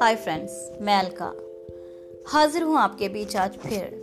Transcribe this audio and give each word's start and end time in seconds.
Hi 0.00 0.16
friends 0.16 0.72
मैं 0.80 0.94
अलका। 0.94 1.32
हाजिर 2.26 2.62
हूँ 2.62 2.78
आपके 2.78 3.08
बीच 3.08 3.36
आज 3.36 3.56
फिर। 3.56 3.96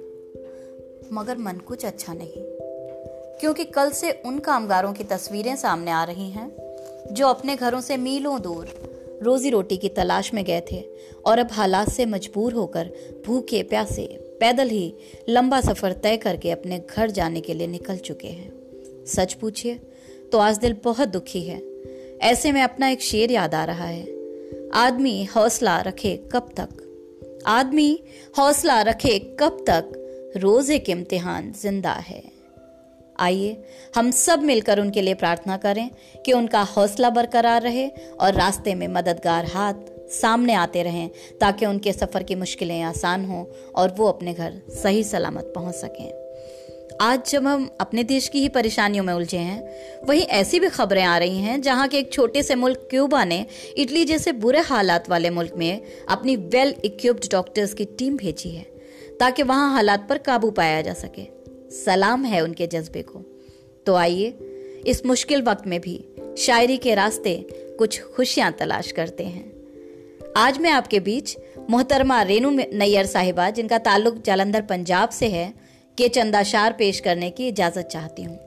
मगर 1.14 1.38
मन 1.38 1.58
कुछ 1.58 1.86
अच्छा 1.86 2.14
नहीं, 2.14 2.44
क्योंकि 3.40 3.66
कल 3.66 3.90
से 3.90 4.12
उन 4.26 4.40
कामगारों 4.40 4.94
की 4.94 5.04
तस्वीरें 5.04 5.56
सामने 5.56 5.92
आ 5.92 6.04
रही 6.04 6.30
हैं, 6.30 6.52
जो 7.12 7.28
अपने 7.28 7.56
घरों 7.56 7.82
से 7.82 7.98
मीलों 7.98 8.42
दूर 8.42 8.68
रोजी 9.24 9.50
रोटी 9.50 9.78
की 9.78 9.90
तलाश 9.90 10.34
में 10.34 10.46
गए 10.46 10.62
थे 10.72 10.84
और 11.26 11.40
अब 11.40 11.48
हालात 11.52 11.90
से 11.90 12.06
मजबूर 12.06 12.54
होकर 12.54 12.92
भूखे, 13.26 13.64
प्यासे, 13.64 14.08
पैदल 14.40 14.70
ही 14.70 14.94
लंबा 15.30 15.62
सफ़र 15.62 15.94
तय 15.94 16.18
करके 16.18 16.52
अपने 16.52 16.80
घर 16.90 17.12
जाने 17.12 17.42
के 17.42 17.54
लिए 17.54 17.68
निकल 17.68 17.98
चुके 17.98 18.28
हैं। 18.28 18.54
सच 19.06 19.34
पूछिए 19.34 19.80
तो 20.32 20.38
आज 20.38 20.58
दिल 20.58 20.76
बहुत 20.84 21.10
दुखी 21.10 21.42
है। 21.42 21.62
ऐसे 22.22 22.52
में 22.52 22.62
अपना 22.62 22.90
एक 22.90 23.02
शेर 23.02 23.32
याद 23.32 23.56
आ 23.56 23.66
रहा 23.66 23.86
है। 23.86 24.06
आदमी 24.74 25.24
हौसला 25.24 25.82
रखे 25.82 26.30
कब 26.32 26.50
तक? 26.60 27.42
आदमी 27.48 28.04
हौसला 28.38 28.82
रखे 28.82 29.20
कब 29.20 29.66
तक? 29.70 29.92
रोज 30.38 30.72
एक 30.72 30.90
इम्तिहान 30.90 31.52
ज़िंदा 31.52 31.92
है। 31.92 32.24
आइए, 33.20 33.64
हम 33.96 34.12
सब 34.12 34.44
मिलकर 34.44 34.80
उनके 34.80 35.02
लिए 35.02 35.14
प्रार्थना 35.14 35.58
करें 35.58 35.90
कि 36.26 36.34
उनका 36.34 36.62
हौसला 36.62 37.10
बरकरार 37.10 37.62
रहे 37.62 37.88
और 38.20 38.34
रास्ते 38.34 38.76
में 38.76 38.88
मददगार 38.88 39.46
हाथ 39.46 40.10
सामने 40.12 40.54
आते 40.54 40.84
रहें 40.84 41.10
ताकि 41.42 41.66
उनके 41.66 41.94
सफ़र 41.94 42.24
की 42.24 42.36
मुश्किलें 42.36 42.82
आसान 42.82 43.26
हों 43.26 43.46
और 43.76 43.96
वो 43.98 44.08
अपने 44.08 44.34
घर 44.34 44.62
सही 44.84 45.04
सलामत 45.04 45.52
पहुँच 45.56 45.76
सकें। 45.76 46.25
आज 47.02 47.30
जब 47.30 47.48
हम 47.48 47.70
अपने 47.82 48.04
देश 48.04 48.28
की 48.28 48.40
ही 48.40 48.50
परेशानियों 48.50 49.04
में 49.04 49.14
उलझे 49.14 49.38
हैं, 49.38 50.06
वहीं 50.06 50.22
ऐसी 50.22 50.60
भी 50.60 50.68
खबरें 50.68 51.04
आ 51.04 51.18
रही 51.18 51.38
हैं 51.38 51.62
जहाँ 51.62 51.88
के 51.88 51.98
एक 51.98 52.12
छोटे 52.14 52.44
से 52.44 52.56
मुल्क 52.56 52.88
क्यूबा 52.90 53.24
ने 53.26 53.46
इटली 53.78 54.04
जैसे 54.06 54.32
बुरे 54.32 54.60
हालात 54.60 55.10
वाले 55.10 55.30
मुल्क 55.30 55.54
में 55.58 55.82
अपनी 56.10 56.36
वेल 56.36 56.76
इक्विप्ड 56.86 57.32
डॉक्टर्स 57.32 57.74
की 57.74 57.86
टीम 57.86 58.18
भेजी 58.18 58.50
है, 58.50 58.64
ताकि 59.20 59.44
वहाँ 59.44 59.74
हालात 59.74 60.08
पर 60.10 60.18
काबू 60.18 60.52
पाया 60.52 60.82
जा 60.82 60.94
सके। 60.94 61.28
सलाम 61.76 62.26
है 62.26 62.42
उनके 62.42 62.68
जज्बे 62.68 63.02
को। 63.02 63.20
तो 63.86 63.96
आइए, 63.96 64.28
इस 64.88 65.06
मुश्किल 65.06 65.42
वक्त 65.42 65.68
में 65.68 65.80
भी 65.82 66.00
शायरी 66.38 66.78
के 66.78 66.96
रास्ते 66.96 67.36
कुछ 67.80 68.02
खुशियाँ 68.16 68.52
तलाश 68.52 68.92
करते 68.92 69.24
हैं। 69.24 69.52
आज 70.38 70.58
मैं 70.58 70.72
आपके 70.72 71.00
बीच 71.00 71.38
मोहतरमा 71.70 72.22
रेनू 72.22 72.50
नैयर 72.50 73.06
साहिबा, 73.06 73.50
जिनका 73.50 73.78
ताल्लुक 73.78 74.22
जालंधर 74.22 74.62
पंजाब 74.62 75.10
से 75.10 75.28
है 75.28 75.75
के 75.98 76.10
चंदाशार 76.10 76.74
पेश 76.74 77.00
करने 77.00 77.30
की 77.30 77.48
इजाज़त 77.48 77.82
चाहती 77.82 78.24
हूँ। 78.24 78.40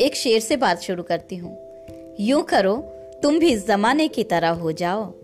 एक 0.00 0.14
शेर 0.14 0.40
से 0.40 0.56
बात 0.56 0.80
शुरू 0.80 1.02
करती 1.02 1.36
हूँ। 1.36 1.58
यूँ 2.20 2.42
करो, 2.42 2.76
तुम 3.22 3.38
भी 3.38 3.56
जमाने 3.56 4.08
की 4.08 4.24
तरह 4.24 4.48
हो 4.48 4.72
जाओ। 4.72 5.14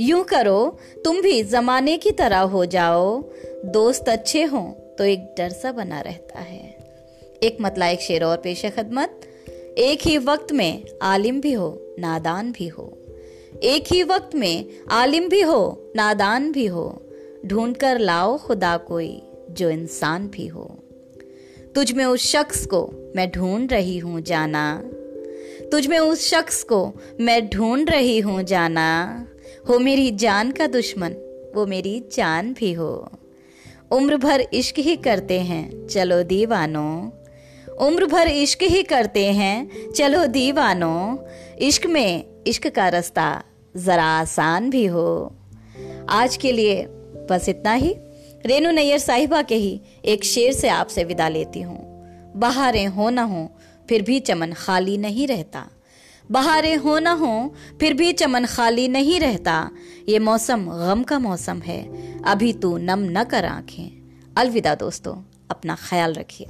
यूँ 0.00 0.24
करो, 0.24 0.78
तुम 1.04 1.20
भी 1.20 1.42
जमाने 1.42 1.98
की 1.98 2.10
तरह 2.10 2.38
हो 2.38 2.64
जाओ। 2.66 3.22
दोस्त 3.64 4.08
अच्छे 4.08 4.42
हो 4.44 4.76
तो 4.98 5.04
एक 5.04 5.34
डर 5.38 5.48
सा 5.48 5.72
बना 5.72 6.00
रहता 6.00 6.38
है। 6.38 6.78
एक 7.42 7.58
मतला 7.60 7.88
एक 7.88 8.00
शेर 8.00 8.24
और 8.24 8.36
पेश 8.36 8.66
खदमत। 8.66 9.20
एक 9.78 9.98
ही 10.02 10.18
वक्त 10.18 10.52
में 10.52 10.84
आलिम 11.02 11.40
भी 11.40 11.52
हो, 11.52 11.94
नादान 11.98 12.52
भी 12.52 12.68
हो। 12.68 12.98
एक 13.62 13.84
ही 13.92 14.02
वक्त 14.02 14.34
में 14.34 14.64
आलिम 14.90 15.28
भी 15.28 15.40
हो, 15.40 15.92
नादान 15.96 16.52
भी 16.52 16.66
हो। 16.66 17.02
ढूंढ 17.46 17.76
कर 17.76 17.98
लाओ 17.98 18.38
खुदा 18.38 18.76
कोई, 18.76 19.22
जो 19.50 19.70
इंसान 19.70 20.28
भी 20.28 20.46
हो। 20.46 20.78
तुझ 21.76 21.92
में 21.92 22.04
उस 22.04 22.32
शख्स 22.32 22.66
को 22.66 23.12
मैं 23.16 23.30
ढूंढ 23.30 23.72
रही 23.72 23.98
हूँ 23.98 24.20
जाना। 24.20 24.82
तुझ 25.72 25.86
में 25.86 25.98
उस 25.98 26.30
शख्स 26.30 26.62
को 26.62 26.92
मैं 27.20 27.48
ढूंढ 27.48 27.90
रही 27.90 28.18
हूँ 28.18 28.42
जाना। 28.42 29.26
हो 29.68 29.78
मेरी 29.78 30.10
जान 30.10 30.50
का 30.50 30.66
दुश्मन, 30.66 31.10
वो 31.56 31.66
मेरी 31.66 32.04
जान 32.12 32.52
भी 32.52 32.72
हो। 32.72 33.08
उम्र 33.90 34.16
भर 34.16 34.40
इश्क 34.54 34.78
ही 34.78 34.96
करते 34.96 35.40
हैं, 35.40 35.86
चलो 35.86 36.22
दीवानो। 36.22 37.12
उम्र 37.80 38.06
भर 38.06 38.28
इश्क 38.28 38.62
ही 38.62 38.82
करते 38.82 39.26
हैं, 39.26 39.90
चलो 39.90 40.26
दीवानो। 40.26 41.26
इश्क 41.58 41.86
में 41.86 42.24
इश्क 42.46 42.66
का 42.66 42.88
रास्ता 42.88 43.44
जरा 43.76 44.04
आसान 44.04 44.70
भी 44.70 44.86
हो। 44.86 45.36
आज 46.08 46.36
के 46.36 46.52
लिए 46.52 46.86
बस 47.30 47.48
इतना 47.48 47.72
ही। 47.72 47.96
रेनू 48.46 48.70
नैयर 48.70 48.98
साहिबा 48.98 49.42
के 49.42 49.54
ही 49.54 49.80
एक 50.04 50.24
शेर 50.24 50.52
से 50.52 50.68
आपसे 50.68 51.04
विदा 51.04 51.28
लेती 51.28 51.60
हूँ। 51.60 51.78
बहारें 52.36 52.86
हो 52.86 53.10
ना 53.10 53.22
हो, 53.22 53.56
फिर 53.88 54.02
भी 54.02 54.20
चमन 54.20 54.52
खाली 54.52 54.96
नहीं 54.98 55.26
रहता। 55.26 55.66
बहारें 56.30 56.76
हो 56.76 56.98
ना 56.98 57.12
हो, 57.12 57.54
फिर 57.80 57.94
भी 57.94 58.12
चमन 58.12 58.46
खाली 58.46 58.88
नहीं 58.88 59.20
रहता। 59.20 59.70
ये 60.08 60.18
मौसम 60.18 60.66
गम 60.70 61.02
का 61.02 61.18
मौसम 61.18 61.58
है, 61.58 61.82
अभी 62.22 62.52
तू 62.52 62.76
नम 62.78 62.98
न 63.00 63.24
कर 63.24 63.44
आँखें। 63.44 63.90
अलविदा 64.36 64.74
दोस्तों, 64.74 65.16
अपना 65.50 65.76
ख्याल 65.90 66.14
रखिए। 66.14 66.46